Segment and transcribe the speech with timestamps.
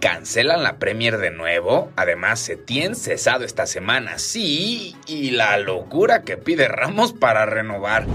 [0.00, 1.92] Cancelan la Premier de nuevo.
[1.94, 8.06] Además, Setién cesado esta semana, sí, y la locura que pide Ramos para renovar.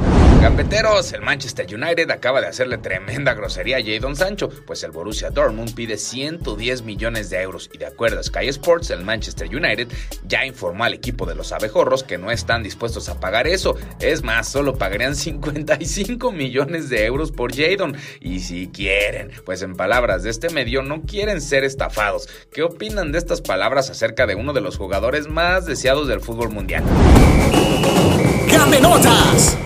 [0.42, 5.32] Gambeteros, el Manchester United acaba de hacerle tremenda grosería a Jadon Sancho, pues el Borussia
[5.32, 9.88] Dortmund pide 110 millones de euros y de acuerdo a Sky Sports, el Manchester United
[10.28, 13.76] ya informó al equipo de los abejorros que no están dispuestos a pagar eso.
[14.00, 17.98] Es más, solo pagarían 55 millones de euros por Jadon.
[18.20, 21.64] Y si quieren, pues en palabras de este medio, no quieren ser
[22.52, 26.50] ¿Qué opinan de estas palabras acerca de uno de los jugadores más deseados del fútbol
[26.50, 26.84] mundial?
[28.50, 29.58] ¡Gamenotas!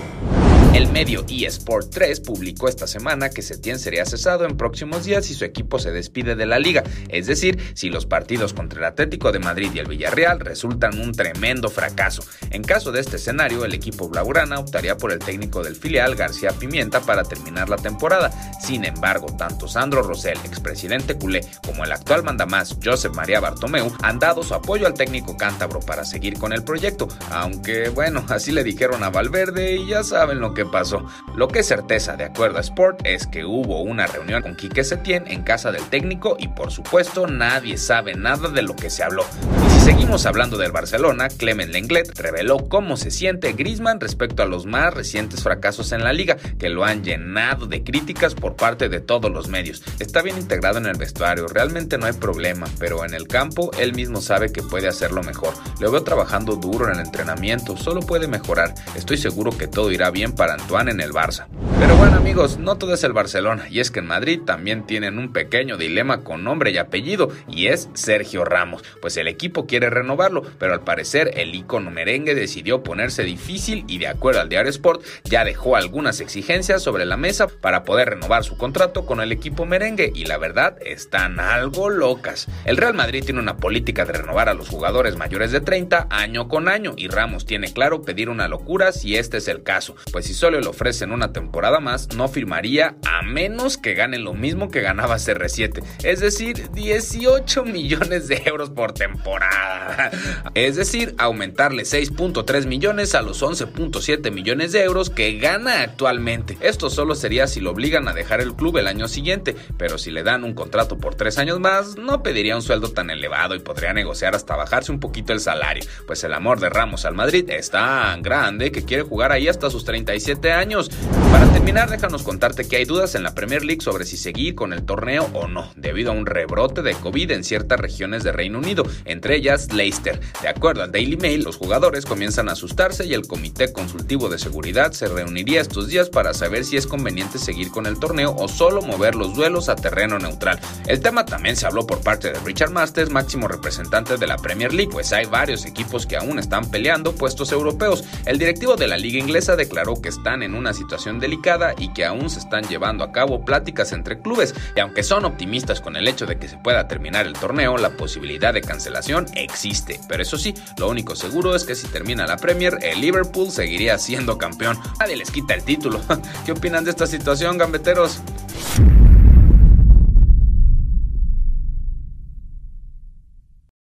[0.74, 5.34] El medio eSport 3 publicó esta semana que Setién sería cesado en próximos días si
[5.34, 9.32] su equipo se despide de la liga, es decir, si los partidos contra el Atlético
[9.32, 12.24] de Madrid y el Villarreal resultan un tremendo fracaso.
[12.52, 16.52] En caso de este escenario, el equipo blaugrana optaría por el técnico del filial García
[16.52, 18.32] Pimienta para terminar la temporada.
[18.62, 24.20] Sin embargo, tanto Sandro Rosell, expresidente culé, como el actual mandamás Josep María Bartomeu han
[24.20, 28.64] dado su apoyo al técnico cántabro para seguir con el proyecto, aunque bueno, así le
[28.64, 31.06] dijeron a Valverde y ya saben lo que pasó.
[31.36, 34.84] Lo que es certeza, de acuerdo a Sport, es que hubo una reunión con Quique
[34.84, 39.04] Setién en casa del técnico y por supuesto nadie sabe nada de lo que se
[39.04, 39.26] habló.
[39.66, 44.46] Y si seguimos hablando del Barcelona, Clement Lenglet reveló cómo se siente Griezmann respecto a
[44.46, 48.90] los más recientes fracasos en la liga, que lo han llenado de críticas por parte
[48.90, 49.84] de todos los medios.
[50.00, 53.94] Está bien integrado en el vestuario, realmente no hay problema, pero en el campo él
[53.94, 55.54] mismo sabe que puede hacerlo mejor.
[55.80, 58.74] Lo veo trabajando duro en el entrenamiento, solo puede mejorar.
[58.96, 61.48] Estoy seguro que todo irá bien para Antoine en el Barça.
[61.80, 65.18] Pero bueno amigos, no todo es el Barcelona, y es que en Madrid también tienen
[65.18, 69.90] un pequeño dilema con nombre y apellido, y es Sergio Ramos, pues el equipo quiere
[69.90, 74.70] renovarlo, pero al parecer el icono merengue decidió ponerse difícil y de acuerdo al diario
[74.70, 79.32] Sport ya dejó algunas exigencias sobre la mesa para poder renovar su contrato con el
[79.32, 82.48] equipo merengue, y la verdad están algo locas.
[82.66, 86.48] El Real Madrid tiene una política de renovar a los jugadores mayores de 30 año
[86.48, 90.26] con año, y Ramos tiene claro pedir una locura si este es el caso, pues
[90.26, 94.72] si solo le ofrecen una temporada más, no firmaría a menos que gane lo mismo
[94.72, 100.12] que ganaba CR7, es decir, 18 millones de euros por temporada.
[100.54, 106.58] Es decir, aumentarle 6.3 millones a los 11.7 millones de euros que gana actualmente.
[106.62, 110.10] Esto solo sería si lo obligan a dejar el club el año siguiente, pero si
[110.10, 113.60] le dan un contrato por 3 años más, no pediría un sueldo tan elevado y
[113.60, 117.50] podría negociar hasta bajarse un poquito el salario, pues el amor de Ramos al Madrid
[117.50, 120.92] es tan grande que quiere jugar ahí hasta sus 37 años.
[121.32, 124.74] Para terminar, déjanos contarte que hay dudas en la Premier League sobre si seguir con
[124.74, 128.60] el torneo o no, debido a un rebrote de COVID en ciertas regiones de Reino
[128.60, 130.20] Unido, entre ellas Leicester.
[130.42, 134.38] De acuerdo al Daily Mail, los jugadores comienzan a asustarse y el Comité Consultivo de
[134.38, 138.48] Seguridad se reuniría estos días para saber si es conveniente seguir con el torneo o
[138.48, 140.60] solo mover los duelos a terreno neutral.
[140.86, 144.74] El tema también se habló por parte de Richard Masters, máximo representante de la Premier
[144.74, 148.04] League, pues hay varios equipos que aún están peleando puestos europeos.
[148.26, 152.06] El directivo de la liga inglesa declaró que están en una situación delicada y que
[152.06, 156.08] aún se están llevando a cabo pláticas entre clubes, y aunque son optimistas con el
[156.08, 160.00] hecho de que se pueda terminar el torneo, la posibilidad de cancelación existe.
[160.10, 163.98] Pero eso sí, lo único seguro es que si termina la Premier, el Liverpool seguiría
[163.98, 164.78] siendo campeón.
[165.00, 166.02] Nadie les quita el título.
[166.46, 168.22] ¿Qué opinan de esta situación, gambeteros?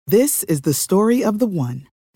[0.06, 1.86] This is the story of the one.